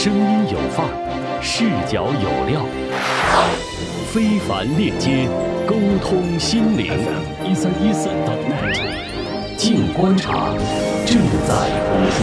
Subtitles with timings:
[0.00, 0.92] 声音有范儿，
[1.42, 2.64] 视角有料，
[4.12, 5.28] 非凡链接，
[5.66, 6.94] 沟通心灵。
[7.44, 10.54] 一三一四 .net，静观察，
[11.04, 11.50] 正在
[11.90, 12.22] 播出。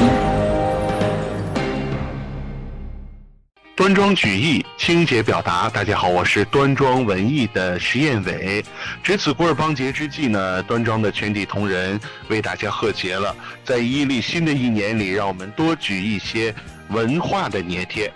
[3.76, 5.70] 端庄举义，清洁表达。
[5.70, 8.64] 大家好，我是端庄文艺的石彦伟。
[9.04, 12.00] 值此古尔邦节之际呢，端庄的全体同仁
[12.30, 13.36] 为大家贺节了。
[13.66, 16.55] 在伊犁新的一年里，让我们多举一些
[16.89, 18.11] 文化的粘贴。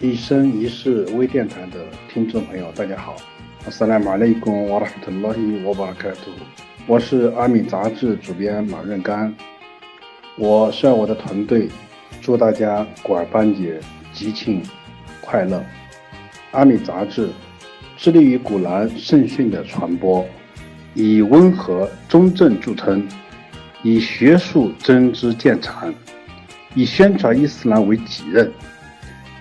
[0.00, 1.78] 一生一世微电台的
[2.12, 3.16] 听众朋友，大家好，
[3.64, 6.30] 阿斯拉马雷公瓦拉哈特拉伊沃巴拉开图，
[6.86, 9.34] 我是阿米杂志主编马润干。
[10.36, 11.68] 我率我的团队，
[12.20, 13.80] 祝大家古尔邦节。
[14.12, 14.62] 吉庆
[15.20, 15.60] 快乐！
[16.52, 17.30] 阿米杂志
[17.96, 20.24] 致力于古兰圣训的传播，
[20.94, 23.04] 以温和中正著称，
[23.82, 25.92] 以学术真知见长，
[26.74, 28.52] 以宣传伊斯兰为己任。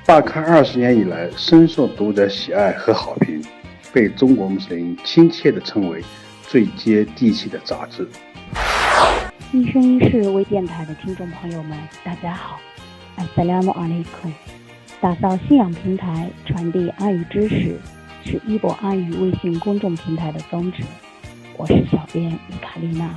[0.06, 3.42] 报刊二十年以来深受读者喜爱和好评，
[3.92, 6.04] 被中国穆斯林亲切地称为
[6.48, 8.08] 最接地气的杂志。
[9.52, 12.60] 一生一世微电台的听众朋友们，大家好，
[13.16, 14.30] 阿萨拉姆阿雷库。
[15.00, 17.80] 打造信仰平台，传递阿语知识，
[18.24, 20.84] 是伊博阿语微信公众平台的宗旨。
[21.58, 23.14] 我是小编伊卡丽娜。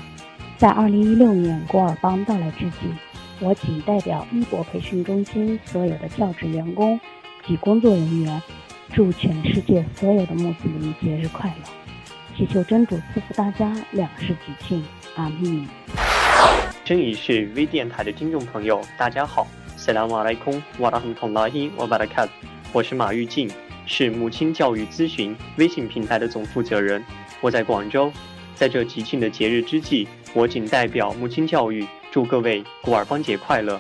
[0.59, 2.93] 在二零一六年古尔邦到来之际，
[3.39, 6.99] 我谨代表一博培训中心所有的教职员工
[7.47, 8.43] 及工作人员，
[8.95, 14.83] 祝全世界所有的穆斯林节日快乐，祈求真主赐福大家两世吉庆，
[15.17, 15.67] 阿弥。
[16.83, 19.47] 真仪式微电台的听众朋友，大家好。
[19.77, 22.27] 塞拉马莱空瓦拉亨通拉伊瓦巴拉卡，
[22.73, 23.51] 我是马玉静，
[23.85, 27.05] 是母亲教育咨询微信平台的总负责人。
[27.43, 28.11] 我在广州，
[28.55, 33.79] 在这吉庆的节日之际，我仅代表母亲教育祝各位古尔邦节快乐。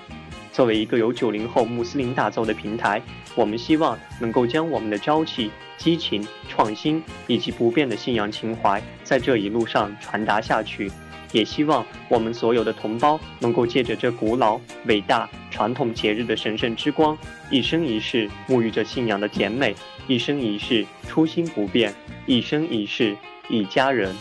[0.53, 3.01] 作为一个由九零后穆斯林打造的平台，
[3.34, 10.93] 我们希望能够将我们的朝气、激情、创新以及不变的信仰情怀，在这一路上传达下去。
[11.33, 17.16] 也希望我们所有的同胞能够借着这古老、伟大、传统节日的神圣之光，
[17.50, 19.75] 一生一世沐浴着信仰的甜美，
[20.06, 21.94] 一生一世初心不变，
[22.27, 23.16] 一生一世
[23.49, 24.15] 一家人。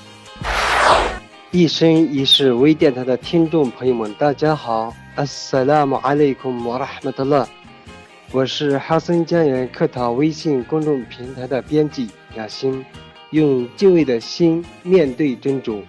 [1.55, 7.47] 一生一世微电台的听众朋友们，大家好，阿萨拉姆阿雷库姆阿拉哈特拉，
[8.33, 12.83] 我是哈森家园课堂微信公众平台的编辑雅欣，
[13.29, 15.81] 用敬畏的心面对真主。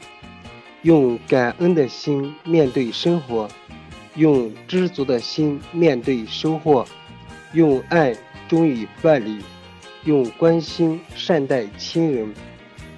[0.82, 3.49] 用感恩的心面对生活，
[4.15, 6.87] 用知足的心面对收获，
[7.55, 8.15] 用爱
[8.47, 9.43] 忠于伴侣，
[10.05, 12.32] 用关心善待亲人，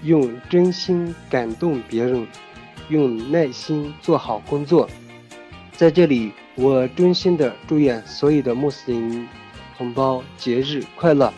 [0.03, 2.27] 用真心感动别人，
[2.89, 4.89] 用耐心做好工作。
[5.73, 9.29] 在这里，我衷心的祝愿所有的穆斯林
[9.77, 11.33] 同胞节日快乐，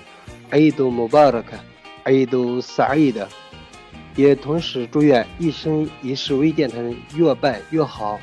[0.50, 1.56] 阿伊都穆巴尔克，
[2.04, 3.28] 阿伊多萨伊的。
[4.16, 6.78] 也同时祝愿一生一世微电台
[7.14, 8.20] 越办越好。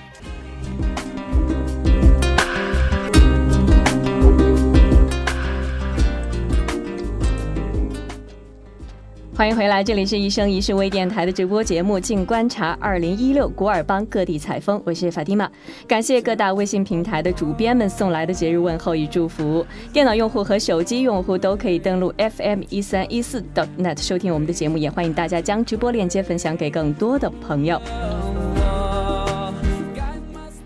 [9.38, 15.48] 欢迎回来，这里是一生一世微电台的直播节目《静观察》二零一六古尔邦各地采风，我是法蒂玛。
[15.88, 19.64] 感谢各大微信平台的主编们送来的节日问候与祝福。
[19.94, 23.40] 电脑用户和手机用户都可以登录 FM 一三一四
[23.78, 27.80] .net 收听我们的节目，也欢迎大家将直播链接分享给更多的朋友。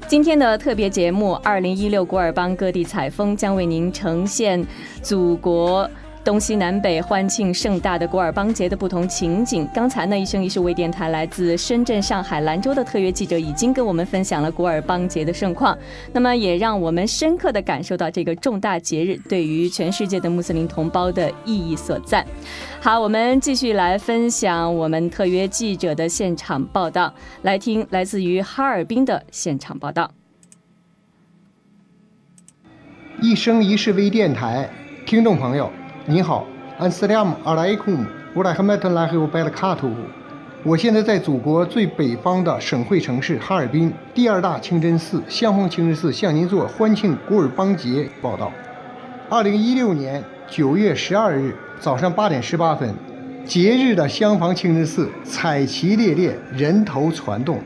[0.08, 4.66] 今天的特别节目《二零一六古尔邦各地采风》将为您呈现
[5.02, 5.90] 祖国。
[6.24, 9.68] 东西南北欢庆盛大的古尔邦节的不同情景。
[9.74, 15.76] 刚才呢，一生一世微电台来自深圳、上海、兰州的特约记者已经跟我们分享了古尔邦节的盛况，
[16.14, 22.24] 那么也让我们深刻的感受到这个重大节日对于全世界的穆斯林同胞的意义所在。
[22.80, 27.12] 好，我们继续来分享我们特约记者的现场报道，
[27.42, 30.12] 来听来自于哈尔滨的现场报道。
[33.22, 34.70] 一生一世微电台
[35.06, 35.72] 听众朋友。
[36.08, 36.48] 你好，
[36.80, 38.04] 安斯拉姆阿莱库姆
[38.34, 39.92] 乌拉赫麦特拉赫乌贝拉卡图。
[40.64, 48.52] 我现在在祖国最北方的省会城市哈尔滨第二大清真寺香坊清真寺向您做欢庆古尔邦节报道。
[49.30, 52.96] 二零一六年九月十二日早上八点十八分，
[53.46, 57.60] 节日的香坊清真寺彩旗猎猎，人头攒动。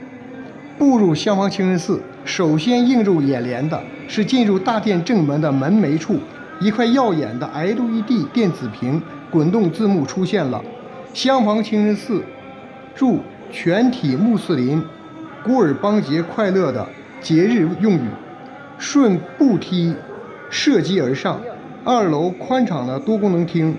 [0.78, 6.20] 步入香坊清真寺，首先映入眼帘的是进入大殿正门的门楣处。
[6.60, 10.64] 一块耀眼的 LED 电子屏滚动字幕出现了，
[11.14, 12.24] 香房清真寺
[12.96, 13.20] 祝
[13.52, 14.82] 全体穆斯林
[15.44, 16.88] 古尔邦节快乐的
[17.22, 18.08] 节日用语，
[18.78, 19.94] 顺步梯
[20.50, 21.40] 射击而上。
[21.84, 23.78] 二楼宽敞的多功能厅，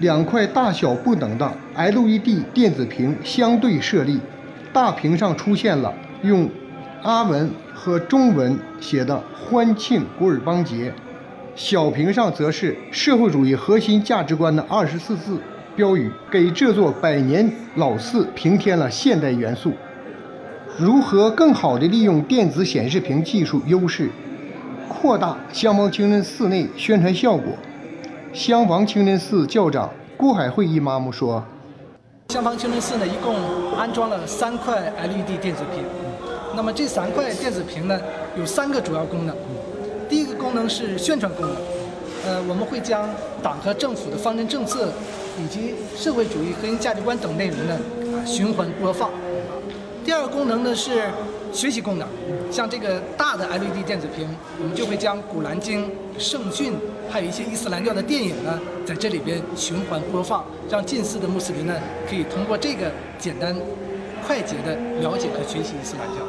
[0.00, 4.18] 两块大小不等的 LED 电子屏相对设立，
[4.72, 5.92] 大屏上出现了
[6.22, 6.48] 用
[7.02, 10.94] 阿文和中文写的“欢庆古尔邦节”，
[11.56, 15.40] 小屏上则是社会主义核心价值观的二十四字
[15.74, 19.72] 标语，给这座百年老寺平添了现代元素。
[20.78, 24.10] 如何更好地利用电子显示屏技术优势？
[24.86, 27.54] 扩大香坊清真寺内宣传效果。
[28.34, 31.42] 香坊清真寺教长郭海会伊妈姆说
[32.28, 33.34] ：“香坊清真寺呢，一共
[33.74, 35.82] 安装了三块 LED 电子屏。
[36.54, 37.98] 那么这三块电子屏呢，
[38.38, 39.34] 有三个主要功能。
[40.46, 41.56] 功能是宣传功能，
[42.24, 43.08] 呃，我们会将
[43.42, 44.92] 党和政府的方针政策
[45.42, 47.76] 以及社会主义核心价值观等内容呢，
[48.24, 49.10] 循环播放。
[50.04, 51.02] 第二个功能呢是。”
[51.52, 52.06] 学习功能，
[52.52, 54.28] 像这个大的 LED 电子屏，
[54.60, 55.84] 我们就会将《古兰经》、
[56.18, 56.74] 圣训，
[57.08, 61.72] 还有一些伊斯兰教的电影呢，在这里边循环播放，让近似的穆斯林呢，
[62.06, 63.56] 可以通过这个简单、
[64.26, 66.26] 快捷的了解和学习伊斯兰教。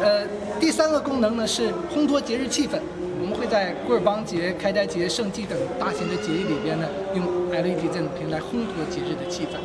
[0.00, 0.26] 呃，
[0.58, 2.78] 第三个功能呢是烘托节日气氛。
[3.38, 9.58] 会在古尔邦节、开斋节、圣祭等大型的节日里边呢，用 LED 电子屏来烘托节日的气氛。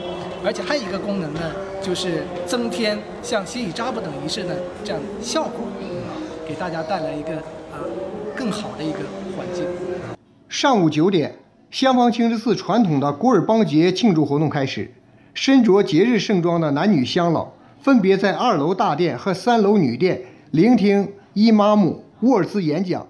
[0.43, 1.39] 而且还有一个功能呢，
[1.81, 5.65] 就是增添像洗洗扎布等仪式呢这样效果，
[6.47, 7.35] 给大家带来一个
[7.71, 7.79] 啊
[8.35, 8.99] 更好的一个
[9.37, 9.65] 环境。
[10.47, 11.35] 上午九点，
[11.71, 14.91] 香坊清真寺传统的古尔邦节庆祝活动开始，
[15.33, 17.49] 身着节日盛装的男女乡老
[17.81, 20.21] 分别在二楼大殿和三楼女殿
[20.51, 23.07] 聆听伊玛目沃尔兹演讲。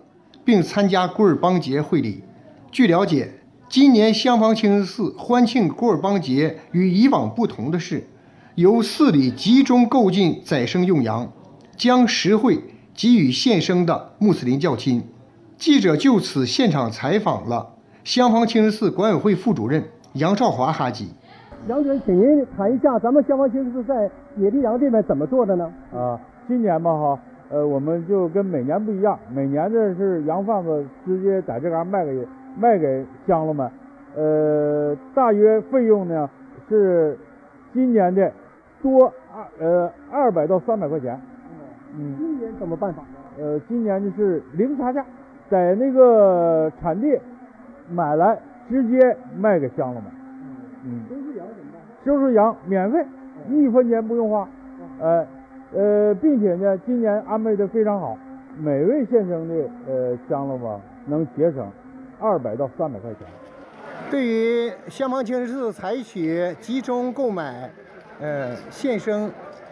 [0.49, 2.23] 并参加古尔邦节会礼。
[2.71, 3.29] 据了解，
[3.69, 8.07] 今年香坊清真寺欢庆古尔邦节与以往不同的是，
[8.55, 11.31] 由寺里集中购进宰牲用羊，
[11.77, 12.59] 将实惠
[12.95, 15.03] 给予献生的穆斯林教亲。
[15.55, 21.09] 记者就此现场采访了香坊清真寺管委会副主任杨少华哈吉。
[21.67, 24.09] 杨主任，请您谈一下咱们香坊清真寺在
[24.41, 25.71] 野地羊这边怎么做的呢？
[25.93, 27.19] 啊，今年吧哈。
[27.51, 33.67] 呃，我们就跟每年不一样，每年这是羊贩子直接在这嘎卖给卖给乡邻们，
[34.15, 36.29] 呃，大约费用呢
[36.67, 37.17] 是
[37.73, 38.31] 今年的
[38.83, 41.19] 多二呃二百到三百块钱。
[41.97, 43.07] 嗯，今年怎么办法呢？
[43.39, 45.03] 呃，今年就是零差价，
[45.49, 47.19] 在那个产地
[47.89, 48.37] 买来
[48.69, 50.03] 直接卖给乡邻们。
[50.85, 51.81] 嗯，收拾羊怎么办？
[52.05, 53.03] 收拾羊免费，
[53.49, 54.47] 一分钱不用花。
[54.99, 55.25] 呃。
[55.73, 58.17] 呃，并且呢，今年安排的非常好，
[58.57, 61.71] 每位献生的呃乡邻们能节省
[62.19, 63.27] 二百到三百块钱。
[64.09, 67.69] 对于香坊清真寺采取集中购买
[68.19, 69.31] 呃献生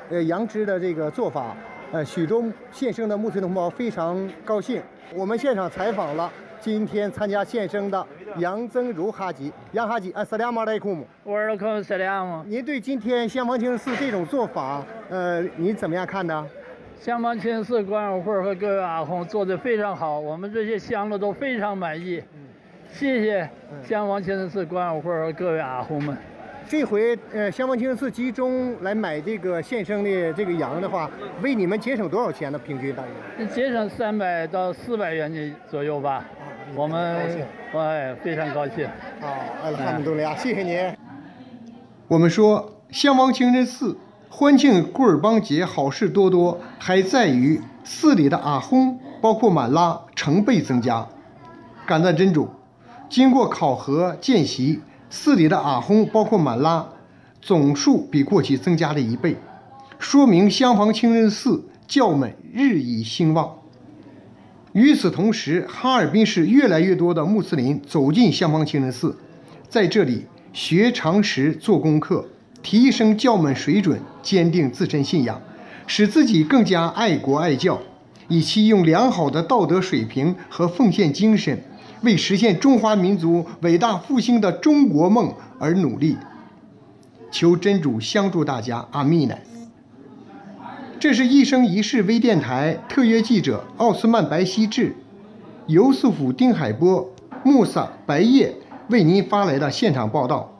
[0.09, 1.55] 呃羊脂的这个做法，
[1.91, 4.81] 呃，许多献生的穆斯林同胞非常高兴。
[5.15, 6.31] 我们现场采访了。
[6.59, 8.05] 今天参加献生的
[8.37, 12.43] 杨增如哈吉，杨哈吉，啊，斯里马莱库姆，我尔克斯里姆。
[12.45, 16.45] 您对今天香坊清真寺这种做法，呃，您怎么样看呢？
[16.99, 22.21] 香坊清寺管委会和各位阿訇做的非常好，我们这些乡邻都非常满意。
[22.91, 23.47] 谢谢
[23.83, 26.17] 香坊清寺管委会和各位阿訇们。
[26.67, 31.09] 这回呃，香坊清寺集中来买这个献生的这个羊的话，
[31.41, 32.59] 为你们节省多少钱呢？
[32.59, 33.03] 平均大
[33.37, 33.45] 约？
[33.45, 36.25] 节省三百到四百元的左右吧。
[36.75, 38.87] 我们哎非常高兴。
[39.19, 39.27] 好，
[39.63, 40.95] 阿拉哈姆多利亚，谢谢您。
[42.07, 43.97] 我们说香王清真寺
[44.29, 51.07] 欢庆古尔邦节好事多多，还在于寺里的阿訇，包括满拉成倍增加。
[51.85, 52.49] 感赞真主，
[53.09, 54.81] 经过考核见习。
[55.09, 56.85] 寺里的阿訇，包括满拉，
[57.41, 59.37] 总数比过去增加了一倍，
[59.97, 63.55] 说明香坊清真寺教门日益兴旺。
[64.77, 69.17] 与此同时，哈尔滨市越来越多的穆斯林走进香坊清真寺，
[69.67, 72.23] 在这里学常识、做功课，
[72.61, 75.41] 提升教门水准，坚定自身信仰，
[75.87, 77.79] 使自己更加爱国爱教，
[78.27, 81.59] 以期用良好的道德水平和奉献精神。
[82.03, 86.15] 为实现中华民族伟大复兴的中国梦而努力，
[87.31, 89.33] 求真主相助大家，阿弥呢。
[90.99, 94.95] 这是一生一世微电台特约记者奥斯曼白希志、
[95.67, 97.07] 尤素甫丁海波、
[97.43, 98.55] 穆萨白叶
[98.89, 100.51] 为您发来的现场报道。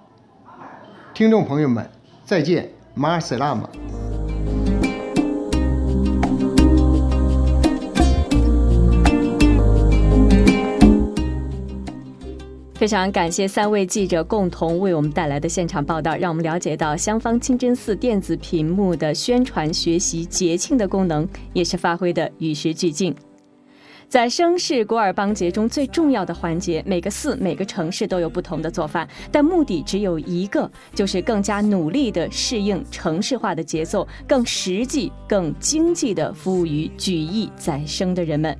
[1.15, 1.89] 听众朋友们，
[2.24, 3.67] 再见，马尔塞拉姆。
[12.77, 23.15] 非常感谢三位记者共同为我们带来的现场报道，让我们了解到香坊清真寺电子屏幕的宣传、学习节庆的功能也是发挥的与时俱进。
[24.07, 38.55] 宰生是古尔邦节中最重要的环节，每个寺、每个城市都有不同的做法，但目的只有一个，就是更加努力地适应城市化的节奏，更实际、更经济地服务于举义宰生的人们。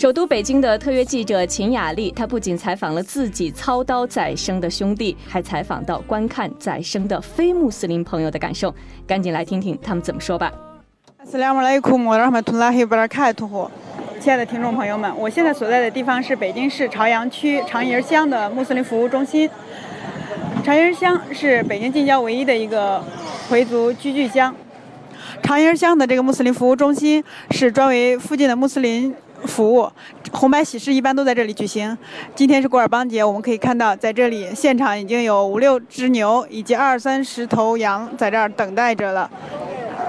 [0.00, 8.74] 首都北京的特约记者秦雅丽，她不仅采访了自己操刀宰生的兄弟，还采访到观看宰生的非穆斯林朋友的感受。
[9.06, 10.50] 赶紧来听听他们怎么说吧。
[11.30, 11.38] 亲
[14.32, 19.50] 爱的听众朋友们，我现在所在的地方是北京市朝阳区长营乡的穆斯林服务中心。
[20.64, 23.04] 长营乡是北京近郊唯一的一个
[23.50, 24.56] 回族聚居乡。
[25.42, 29.14] 长营乡的这个穆斯林服务中心是专为附近的穆斯林
[29.46, 29.90] 服务，
[30.32, 31.96] 红白喜事一般都在这里举行。
[32.34, 39.30] 今天是古尔邦节，我们可以看到，在这里现场已经有五六只牛以及二三十头羊在这儿等待着了。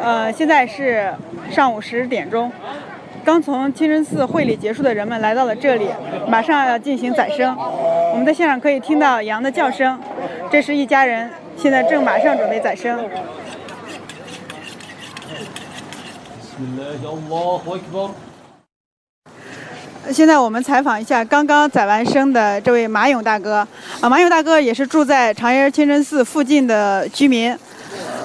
[0.04, 1.14] 呃，现在是
[1.52, 2.52] 上午十点钟，
[3.24, 5.88] 刚从清真寺会礼结束的人们来到了这里，
[6.28, 7.56] 马上要进行宰生。
[8.12, 10.00] 我们在现场可以听到羊的叫声，
[10.52, 13.00] 这是一家人，现在正马上准备宰生。
[20.10, 23.66] 现在我们采访一下刚刚宰完生的这位马勇大哥，
[24.02, 27.56] 啊，马勇大哥也是住在长营清真寺附近的居民。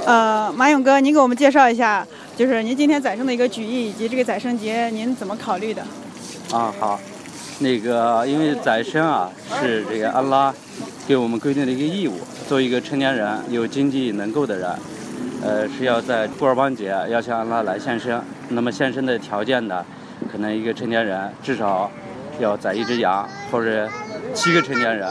[0.06, 2.06] 呃，马勇哥，您给我们介绍一下，
[2.36, 5.82] 就是您今天宰生的一个举意以及这个宰生节，您怎么考虑的？
[6.50, 6.98] 啊，好，
[7.58, 9.30] 那个因为宰生啊
[9.60, 10.52] 是这个安拉
[11.06, 12.18] 给我们规定的一个义务，
[12.48, 14.70] 作为一个成年人有经济能够的人，
[15.42, 18.20] 呃是要在古尔邦节要向安拉来献身。
[18.48, 19.84] 那么献身的条件呢，
[20.30, 21.90] 可能一个成年人至少
[22.38, 23.88] 要宰一只羊，或者
[24.34, 25.08] 七个成年人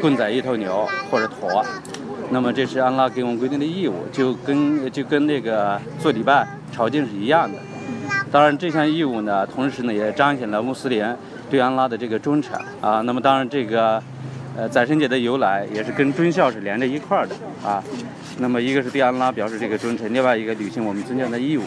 [0.00, 1.64] 共宰一头牛或者驼。
[2.30, 7.58] 那么这是安拉给我们规定的义务，就跟就跟那个做礼拜朝觐是一样的。
[8.30, 11.04] 当然，这项义务呢，同时呢也彰显了穆斯林
[11.50, 13.02] 对安拉的这个忠诚啊。
[13.02, 14.02] 那么当然，这个
[14.56, 17.84] 呃宰生节的由来也是跟忠孝是连着一块儿的啊。
[18.38, 21.62] 那么一个是对安拉表示这个忠诚，另外一个履行我们尊教的义务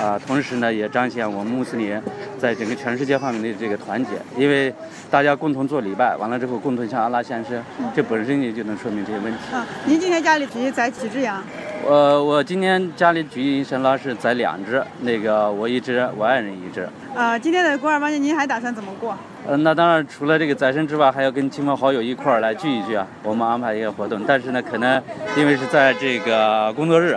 [0.00, 0.18] 啊。
[0.26, 2.00] 同时呢，也彰显我们穆斯林
[2.38, 4.72] 在整个全世界范围内的这个团结，因为
[5.10, 7.62] 大家共同做礼拜，完了之后共同向阿拉献身，
[7.94, 9.38] 这本身也就能说明这些问题。
[9.52, 11.42] 啊，您今天家里举义宰几只羊？
[11.86, 16.86] 呃，我今天家里举义神拉是宰两只，那个我一只，我爱人一只。
[17.14, 19.16] 呃，今天的古尔邦节您还打算怎么过？
[19.46, 23.06] 呃，那当然除了这个宰生之外，还要跟亲朋好友一块儿来聚一聚啊。
[23.22, 25.00] 我们安排一个活动，但是呢，可能
[25.36, 27.16] 因为是在这个工作日，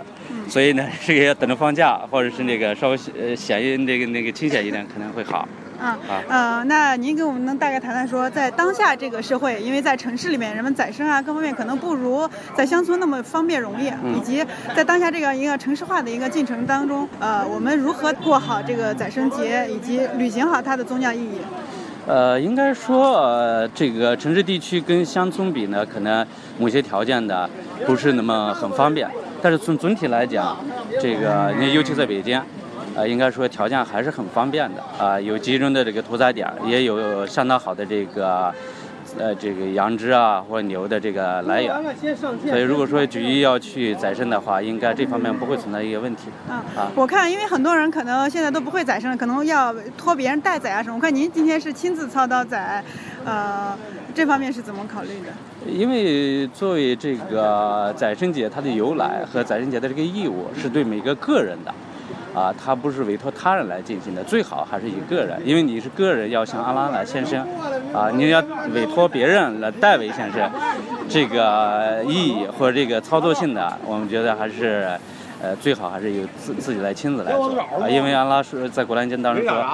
[0.52, 5.48] 所以呢， 这个要等着放假，或者是那个稍微呃闲一那个那个清闲一点，可能会好。
[5.80, 21.40] 啊，呃，那您给我们能大概谈谈说，在当下这个社会，因为在城市里面，人们宰生啊各方面可能不如在乡村那么方便容易，以及在当下这样一个城市化的一个进程当中，呃，我们如何过好这个宰生节，以及履行好它的宗教意义？
[22.06, 26.24] 呃，应该说，呃，这个城市地区跟乡村比呢，可能
[26.60, 27.50] 某些条件的
[27.88, 29.10] 不是那么很方便，
[29.42, 30.58] 但是从总体来讲，
[31.00, 32.42] 这个你尤其在北京。
[32.94, 38.54] 啊，应该说条件还是很方便的啊，有集中的这个屠宰点，也有相当好的这个，
[39.18, 41.72] 呃，这个羊脂啊或者牛的这个来源。
[42.48, 46.30] 所以如果说举义要去宰生的话，应该这方面不会存在一个问题。
[46.50, 50.96] 啊，我看因为很多人可能现在都不会宰生，可能要托别人代宰啊什么。
[50.96, 52.84] 我看您今天是亲自操刀宰，
[53.26, 53.78] 呃，
[54.14, 55.72] 这方面是怎么考虑的？
[55.72, 61.74] 因为作为这个宰牲节，它的由来和宰生节的这个义务是对每个个人的。
[62.34, 67.42] 啊，他不是委托他人来进行的，最好还是以个人，因为你是个人要向阿拉来献身，
[67.94, 68.42] 啊，你要
[68.74, 70.50] 委托别人来代为献身，
[71.10, 74.98] 这个意义或者这个操作性的，我们觉得还是，
[75.42, 79.66] 呃，最好还是由自自己来亲自来做，啊，因为阿拉说在古兰经当中说，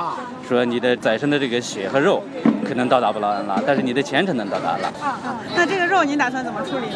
[0.47, 2.23] 说你的宰生的这个血和肉
[2.67, 4.87] 可能到达不了安拉，但是你的虔诚能到达了。
[4.99, 6.95] 啊啊，那这个肉您打算怎么处理呢？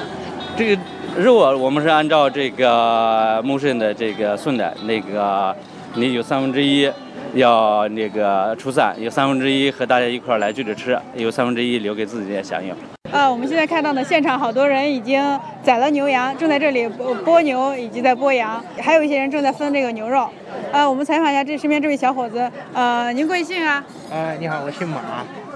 [0.57, 0.81] 这个。
[1.17, 5.53] 肉啊，我们是按照这个穆顺的这个顺的，那个
[5.95, 6.89] 你有三分之一
[7.33, 12.75] 要那个出散，有三分之一和大家一块儿来聚着吃，有三分之一留给自己享用。
[13.11, 15.21] 啊，我们现在看到呢现场，好多人已经
[15.61, 16.87] 宰了牛羊，正在这里
[17.25, 20.29] 剥牛以及在剥羊，还有一些人正在分这个牛肉。
[20.71, 23.83] 呃，我们采访一下这身边这位小伙子，呃，您贵姓啊？
[24.09, 25.01] 呃，你好，我姓马。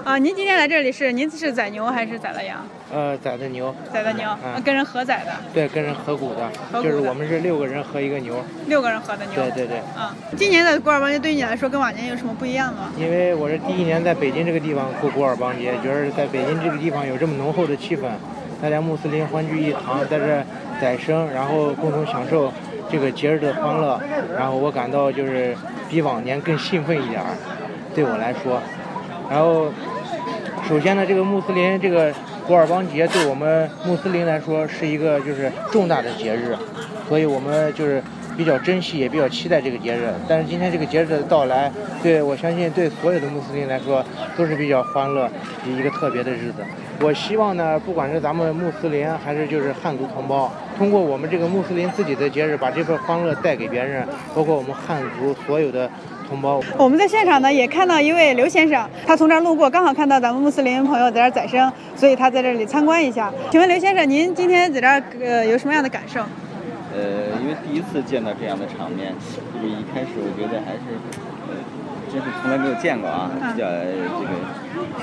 [0.06, 2.64] 啊，您今天来这里是您是宰牛还是宰了羊？
[2.94, 3.74] 呃，宰的牛。
[3.92, 5.32] 宰的牛，嗯，跟人合宰的。
[5.52, 6.48] 对，跟人合股的，
[6.80, 8.36] 就是我们是六个人合一个牛。
[8.68, 9.34] 六个人合的牛。
[9.34, 9.80] 对对对。
[9.98, 12.92] 嗯，今年的古尔邦节对你来说跟往年有什么不一样吗？
[12.96, 18.02] 因为我是第一年在北京这个地方过古尔邦节，觉得在北京这个地方有这么浓厚的气氛，
[18.62, 20.44] 大家穆斯林欢聚一堂，在这
[20.80, 22.52] 宰生，然后共同享受
[22.88, 24.00] 这个节日的欢乐，
[24.38, 25.56] 然后我感到就是
[25.90, 27.34] 比往年更兴奋一点儿，
[27.92, 28.62] 对我来说。
[29.28, 29.66] 然后，
[30.68, 32.12] 首先呢，这个穆斯林这个
[32.44, 36.56] 古尔邦节对我们穆斯林来说是一个就是重大的节日，
[37.08, 38.02] 所以我们就是
[38.36, 40.12] 比较珍惜也比较期待这个节日。
[40.28, 41.70] 但是今天这个节日的到来，
[42.02, 44.04] 对我相信对所有的穆斯林来说
[44.36, 45.30] 都是比较欢乐
[45.64, 46.64] 一个特别的日子。
[47.00, 54.04] 我希望呢，不管是咱们穆斯林还是就是汉族同胞，通过我们这个穆斯林自己的节日，把这份欢乐带给别人，
[54.34, 55.88] 包括我们汉族所有的
[56.28, 56.60] 同胞。
[56.76, 63.32] 我们在现场呢也看到一位刘先生，他从这儿路过，刚好看到咱们穆斯林朋友在这儿宰生，所以他在这里参观一下。
[63.50, 66.20] 请问刘先生，您今天在这儿呃有什么样的感受？
[66.94, 69.12] 呃，因为第一次见到这样的场面，
[69.52, 71.25] 就是一开始我觉得还是，呃，
[72.16, 73.66] 真是从来没有见过啊，比较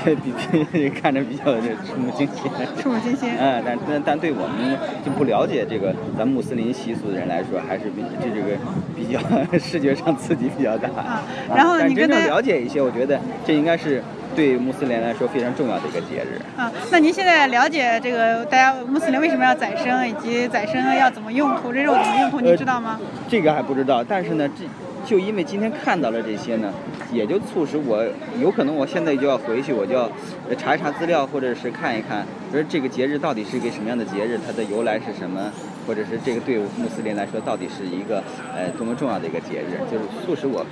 [0.04, 0.34] 这个 比
[0.72, 2.52] 比看着比较这触目惊心。
[2.82, 3.30] 触目惊心。
[3.40, 8.58] 嗯，但但但对我们就不了解这个咱穆斯林习俗的人来说，还是比这这个
[8.96, 9.20] 比较
[9.60, 10.90] 视觉上刺激比较大。
[10.90, 11.22] 啊，
[11.56, 14.02] 然后你真正了解一些，我觉得这应该是。
[14.36, 16.72] 对穆斯林来说非常重要的一个节日啊。
[16.90, 23.00] 那您现在了解这个大家穆斯林为什么要宰牲，以及宰牲要怎么用途，这肉怎么用途，您知道吗？
[23.30, 24.66] 这个还不知道，但是呢，这
[25.06, 26.74] 就因为今天看到了这些呢，
[27.12, 28.04] 也就促使我
[28.42, 30.10] 有可能我现在就要回去，我就要
[30.58, 35.52] 查一查资料，或者是看一看，说这个节日到底是一个什么样的节日，它的由来是什么。
[35.88, 38.24] 或者是这个对穆斯林来说，到底是一个
[38.56, 40.66] 呃多么重要的一个节日，就是促使我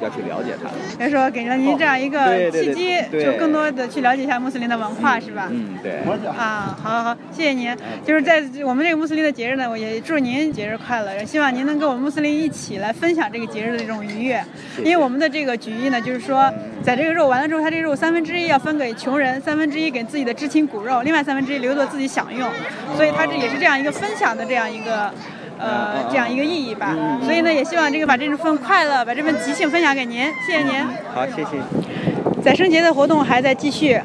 [0.00, 0.68] 要去了解它。
[0.96, 5.48] 所以说，给了您这样一个契机，就更多的去了解一下穆斯林的文化，是吧？
[5.50, 5.98] 嗯，对。
[6.36, 7.74] 啊，好好好，谢谢您。
[8.04, 14.42] 就是在我们这个穆斯林的节日呢，我也祝您节日快乐，也希望您能跟我们穆斯林一起来分享这个节日的这种愉悦。
[14.78, 22.48] 因为我们的这个举意呢，就是说，在这个肉完了之后，它这个肉三分之一要分给穷人，三分之一给自己的至亲骨肉，另外三分之一留作自己享用。
[22.96, 24.57] 所以它这也是这样一个分享的这样。
[24.58, 25.08] 这样一个，
[25.56, 26.92] 呃，这样一个意义吧。
[27.22, 30.24] 所以呢，也希望这个把这份快乐，把这份吉庆分享给您。
[30.44, 30.84] 谢谢您。
[31.14, 31.50] 好，谢谢。
[32.42, 34.00] 宰生节的活动还在继续，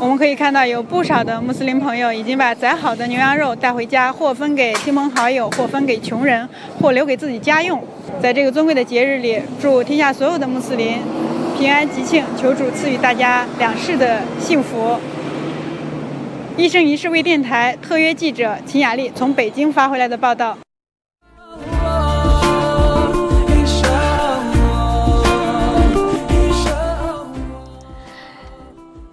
[0.00, 6.48] 我们可以看到有不少的穆斯林朋友已经把宰好的牛羊肉带回家，或分给亲朋好友，或分给穷人，
[6.80, 7.80] 或留给自己家用。
[8.20, 10.98] 在这个尊贵的节日里，祝天下所有的穆斯林
[11.56, 14.98] 平安吉庆，求主赐予大家两世的幸福。
[16.56, 20.56] 一生一世微电台特约记者秦雅丽从北京发回来的报道。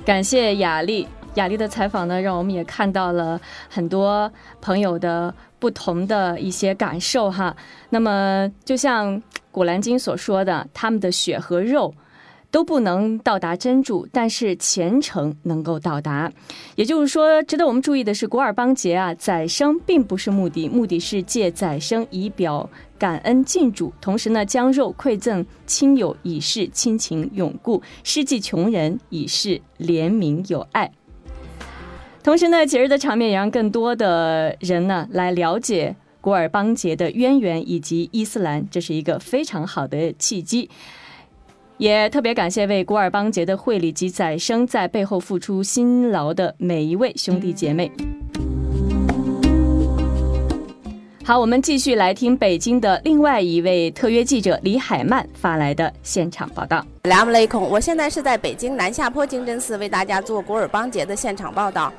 [0.06, 7.56] 感谢雅丽，雅丽的采访呢，让我们也看到了很多朋友的不同的一些感受哈。
[7.90, 9.18] 那么，就像
[9.50, 11.92] 《古兰经》所说的，他们的血和肉。
[12.52, 16.32] 都不能到达真主，但是虔诚能够到达。
[16.76, 30.92] 也就是说，值得我们注意的是，古尔邦节啊，宰生并不是目的，目的是借宰生以表感恩敬主，同时呢，将肉馈赠亲友，以示亲情永固；施济穷人，以示怜悯友爱。
[32.22, 40.70] 同时呢，节日的场面也让更多的人呢来了解古尔邦节的渊源以及伊斯兰，这是一个非常好的契机。
[41.82, 47.92] 也特别感谢为古尔邦节的会礼及宰生在背后付出辛劳的每一位兄弟姐妹。
[51.24, 56.86] 好，我们继续来听北京的另外一位特约记者李海曼发来的现场报道。
[57.06, 61.92] 两姆雷孔，我现在是在北京南下坡清真寺为大家做古尔邦节的现场报道。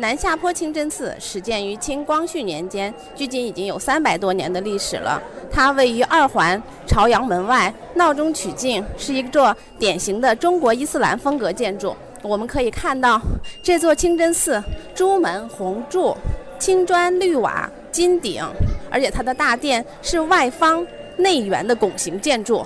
[0.00, 5.20] 南下坡清真寺始建于清光绪年间，距今已经有三百多年的历史了。
[5.50, 11.96] 它位于二环朝阳门外，闹中取静，是一座典型的中国伊斯兰风格建筑。
[12.22, 13.20] 我们可以看到，
[13.60, 14.62] 这座清真寺
[14.94, 16.16] 朱门红柱，
[16.60, 18.40] 青砖绿瓦金顶，
[18.92, 22.64] 而且它的大殿是外方内圆的拱形建筑。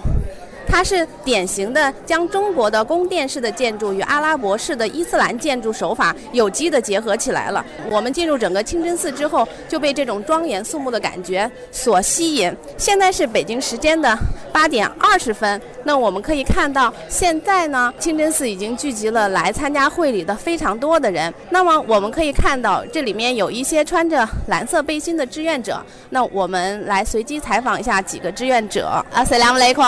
[0.66, 7.64] 它是典型的将中国的宫殿式的建筑与阿拉伯式的伊斯兰建筑手法有机的结合起来了。
[7.90, 12.54] 我们进入整个清真寺之后，就被这种庄严肃穆的感觉所吸引。
[12.76, 14.18] 现在是北京时间的
[14.52, 21.32] 八点二十分，那我们可以看到，现在呢，清真寺已经聚集了来参加会礼的非常多的人。
[21.50, 25.82] 那么我们可以看到，这里面有一些穿着蓝色背心的志愿者。
[26.10, 29.04] 那我们来随机采访一下几个志愿者。
[29.12, 29.84] 阿塞拉姆雷孔。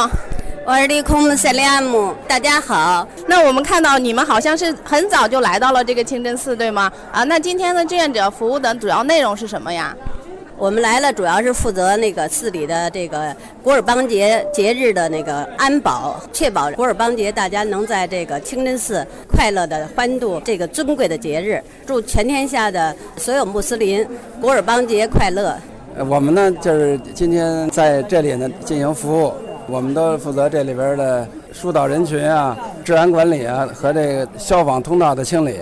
[0.66, 3.06] 我是利空姆塞利亚姆，大家好。
[3.28, 6.90] 那我们看到你们好像是很早就来到了这个清真寺，对吗？
[7.12, 9.94] 啊，那今天的志愿者服务的主要内容是什么呀？
[10.56, 21.62] 我们来了，主要是负责那个寺里的这个古尔邦节节日的那个安保，确保古尔邦节大家能在这个清真寺快乐的欢度这个尊贵的节日。
[21.86, 24.06] 祝全天下的所有穆斯林
[24.40, 25.54] 古尔邦节快乐。
[26.08, 29.32] 我们呢就是今天在这里呢进行服务，
[29.66, 35.58] 我们都负责这里边的疏导人群啊、治安管理啊和这个消防通道的清理。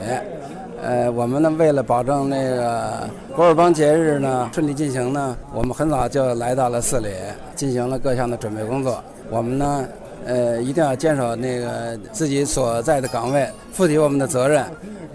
[0.85, 7.09] 呃，我们呢为了保证那个古尔邦节日呢顺利进行呢，我们很早就来到了寺里，
[7.55, 9.01] 进行了各项的准备工作。
[9.31, 9.85] 我们呢，
[10.27, 14.65] 呃，一定要坚守那个自己所在的岗位，负起我们的责任，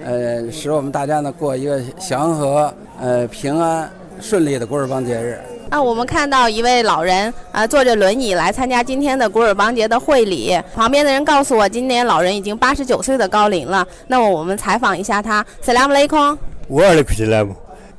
[0.06, 3.89] 呃，使我们大家呢过一个祥和、呃平安、
[4.21, 5.38] 顺利的古尔邦节日。
[5.69, 10.58] 啊，我们看到一位老人啊，坐着轮椅来参加今天的古尔邦节的会礼。
[10.73, 13.86] 旁边的人告诉我，今年老人已经八十九岁的高龄了。
[14.08, 15.45] 那么我们采访一下他。
[15.62, 16.38] 萨拉姆雷空。
[16.69, 17.53] 我尔库吉拉姆。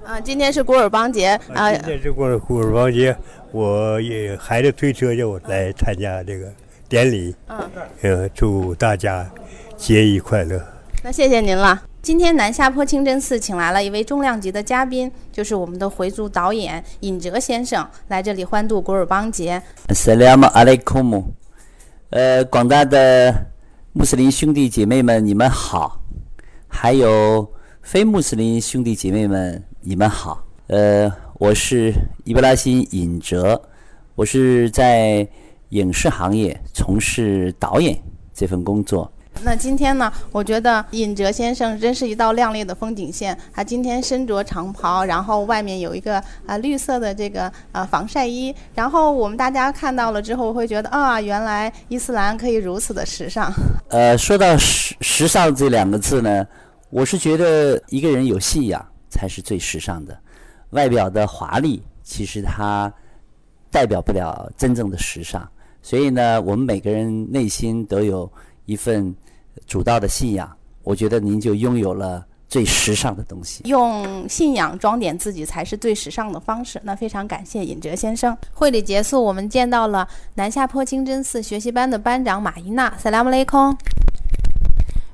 [0.06, 1.70] 啊，今天是古尔邦节啊。
[1.72, 3.14] 今天是古尔古尔邦节，
[3.52, 6.46] 我也孩子推车叫我来参加这个
[6.88, 7.34] 典礼。
[7.48, 7.70] 嗯。
[8.00, 9.30] 呃，祝大家
[9.76, 10.58] 节日快乐。
[11.02, 11.80] 那谢谢您了。
[12.02, 19.62] 今天南下坡清真寺请来了一位重量级的嘉宾，就是我们的回族导演尹哲先生，来这里欢度古尔邦节。
[19.90, 21.24] 萨拉姆阿莱库姆，
[22.10, 23.32] 呃，广大的
[23.92, 26.00] 穆斯林兄弟姐妹们，你们好；
[26.66, 27.48] 还有
[27.82, 30.44] 非穆斯林兄弟姐妹们，你们好。
[30.66, 31.92] 呃，我是
[32.24, 33.60] 伊布拉辛尹哲，
[34.16, 35.26] 我是在
[35.68, 37.96] 影视行业从事导演
[38.34, 39.10] 这份工作。
[39.42, 40.12] 那今天呢？
[40.32, 43.38] 我觉得尹哲先生真是一道亮丽的风景线。
[43.52, 48.54] 他今天身着长袍，然后外面有一个啊绿色的这个啊防晒衣。
[48.74, 53.52] 然后我们大家看到了之后，会觉得啊，原来伊斯兰可以如此的时尚。
[53.90, 56.46] 呃，说到时时尚这两个字呢，
[56.90, 60.18] 我是觉得一个人有信仰才是最时尚的。
[60.70, 62.92] 外表的华丽其实它
[63.70, 65.48] 代表不了真正的时尚。
[65.80, 68.30] 所以呢，我们每个人内心都有
[68.66, 69.14] 一份。
[69.66, 70.50] 主道的信仰，
[70.82, 73.62] 我觉得您就拥有了最时尚的东西。
[73.66, 76.80] 用信仰装点自己才是最时尚的方式。
[76.84, 78.36] 那非常感谢尹哲先生。
[78.54, 82.92] 会礼结束，我们见到了南下坡清真寺学习班的班长马伊娜。
[82.98, 83.76] 萨拉姆雷空。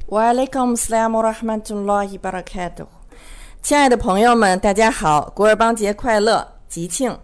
[0.09, 2.87] 瓦雷孔斯拉姆拉哈曼图拉伊巴拉卡多。
[3.63, 7.17] 亲爱的朋友们，大家好，古尔邦节快乐，吉庆。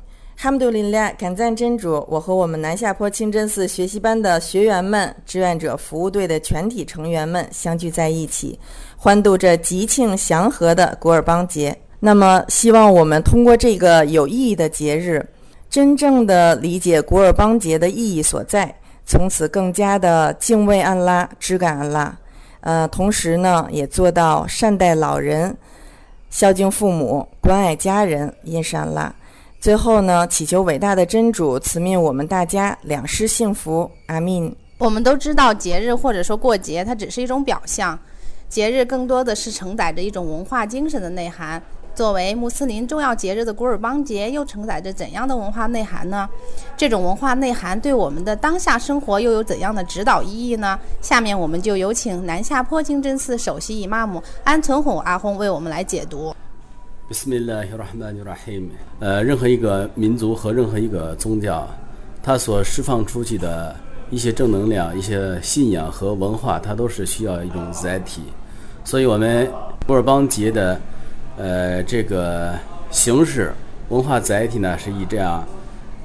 [0.43, 2.03] 哈姆杜林拉，感赞真主！
[2.09, 8.59] 我和我们南下坡清真寺学习班的学员们、志愿者服务队的全体成员们相聚在一起，
[8.97, 11.77] 欢度这吉庆祥和的古尔邦节。
[11.99, 15.23] 那么，希望我们通过这个有意义的节日，
[15.69, 18.75] 真正的理解古尔邦节的意义所在，
[19.05, 22.19] 从此更加的敬畏安拉、知感安拉。
[22.63, 25.55] 呃，同时呢，也做到善待老人、
[26.31, 29.15] 孝敬父母、关爱家人，因善拉。
[29.61, 34.57] 最后呢，祈求伟大的真主慈命我们大家两世幸福，阿弥。
[34.79, 37.99] 我们都知道，节日或者说过节，它只是一种表象，
[38.49, 41.63] 节日更多的是承载着一种文化精神的内涵。
[41.95, 46.27] 作为穆斯林重要节日的古尔邦节，又承载着怎样的文化内涵呢？
[46.75, 50.79] 这种文化内涵对我们的当下生活又有怎样的指导意义呢？
[51.03, 56.35] 下面我们就有请南下坡清真寺首席伊玛目安存红阿訇为我们来解读。
[59.01, 61.69] 呃，任何一个民族和任何一个宗教，
[62.23, 63.75] 它所释放出去的
[64.11, 68.23] 一些正能量、一些信仰和文化，它都是需要一种载体。
[68.85, 69.51] 所以，我们
[69.89, 70.81] 古尔邦节的
[71.37, 72.57] 呃这个
[72.93, 73.53] 形式
[73.89, 75.45] 文化载体呢，是以这样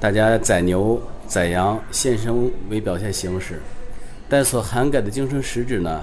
[0.00, 3.62] 大家宰牛、宰羊、献牲为表现形式，
[4.28, 6.02] 但所涵盖的精神实质呢，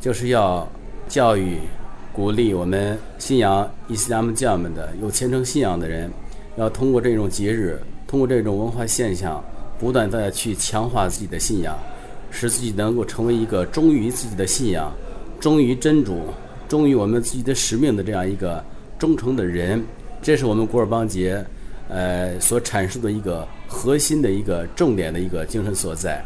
[0.00, 0.68] 就是要
[1.08, 1.58] 教育。
[2.14, 6.08] 鼓励我们信仰伊斯兰教们的有虔诚信仰的人，
[6.56, 9.42] 要通过这种节日，通过这种文化现象，
[9.80, 11.76] 不断的去强化自己的信仰，
[12.30, 14.94] 使自己能够成为一个忠于自己的信仰、
[15.40, 16.20] 忠于真主、
[16.68, 18.64] 忠于我们自己的使命的这样一个
[18.96, 19.84] 忠诚的人。
[20.22, 21.44] 这是我们古尔邦节，
[21.88, 26.24] 呃，所阐述的一个核心的一个重点的一个精神所在。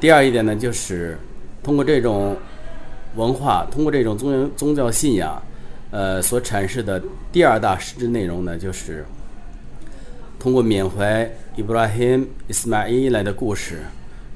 [0.00, 1.18] 第二一点呢，就是
[1.62, 2.34] 通过这种。
[3.16, 5.42] 文化通过这种宗宗教信仰，
[5.90, 9.04] 呃，所阐释的第二大实质内容呢，就是
[10.38, 13.80] 通过缅怀伊布拉辛、伊斯玛伊来的故事，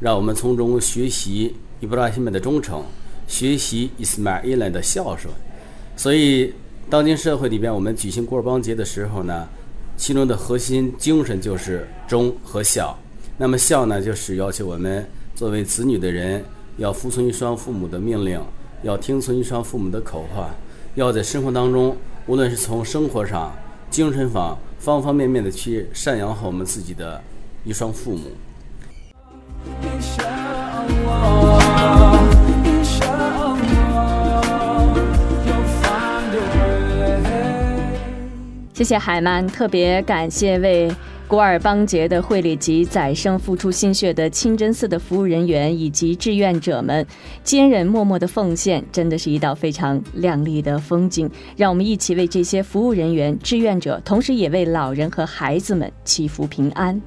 [0.01, 2.85] 让我们从中学习伊布拉辛们的忠诚，
[3.27, 5.33] 学习伊斯玛伊来的孝顺。
[5.97, 6.53] 所以，
[6.91, 9.49] 当今社会里边，我们举行古尔邦节的时候呢，
[9.97, 12.97] 其中的核心精神就是忠和孝。
[13.39, 16.45] 那么孝呢，就是要求我们作为子女的人，
[16.77, 18.39] 要服从于双父母的命令。
[18.83, 20.51] 要听从一双父母的口话，
[20.95, 23.53] 要在生活当中，无论是从生活上、
[23.91, 27.21] 精神上方方面面的去赡养好我们自己的
[27.65, 28.31] 一双父母。
[38.73, 40.95] 谢谢海曼，特别感谢为
[41.29, 47.05] 古尔邦节的会里及宰牲付出心血的清真寺的服务人员以及志愿者们，
[47.43, 51.29] 坚忍默默的奉献，真的是一道非常亮丽的风景。
[51.57, 57.01] 让我们一起为这些服务人员、志愿者，同时也为老人和孩子们祈福平安。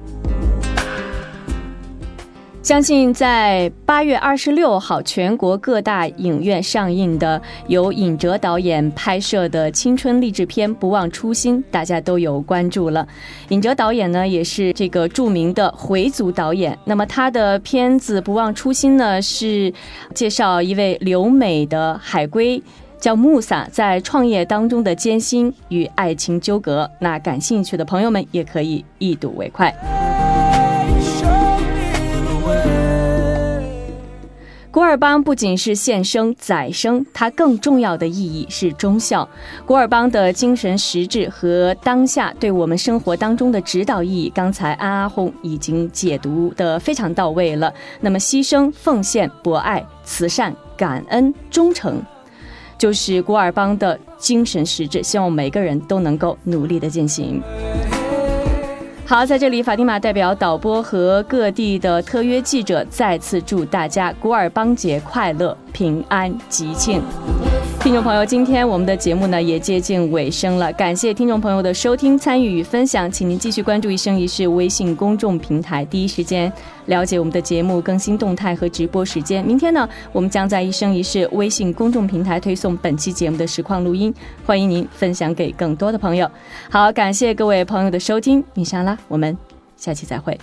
[2.62, 13.06] 相信在八月二十六号，全国各大影院上映的由尹哲导演拍摄的青春励志片《不忘初心》，大家都有关注了。
[13.48, 16.78] 尹哲导演呢，也是这个著名的回族导演。
[16.84, 19.72] 那么他的片子《不忘初心》呢，是
[20.14, 22.62] 介绍一位留美的海归
[22.98, 26.88] 叫穆萨在创业当中的艰辛与爱情纠葛。
[26.98, 29.74] 那感兴趣的朋友们也可以一睹为快。
[34.72, 39.28] 古尔邦不仅是献生宰生，它更重要的意义是忠孝。
[39.66, 47.72] 古尔邦的精神实质和当下对我们生活当中的指导意义，刚才安阿红已经解读的非常到位了。
[48.00, 52.00] 那么，牺牲、奉献、博爱、慈善、感恩、忠诚，
[52.78, 55.02] 就是古尔邦的精神实质。
[55.02, 57.42] 希望每个人都能够努力的践行。
[59.10, 67.02] 好，在这里，法蒂玛代表导播和各地的特约记者再次祝大家古尔邦节快乐、平安吉庆。
[67.80, 76.52] 听众朋友，今天我们的节目呢也接近尾声了，感谢听众朋友的收听、参与与分享，请您继续关注“一生一世”微信公众平台，第一时间
[76.86, 79.42] 了解我们的节目更新动态和直播时间。
[79.42, 84.14] 明天呢，我们将在“一生一世”微信公众平台推送本期节目的实况录音，
[84.44, 86.30] 欢迎您分享给更多的朋友。
[86.68, 89.34] 好，感谢各位朋友的收听，米莎拉，我们
[89.78, 90.38] 下期再会。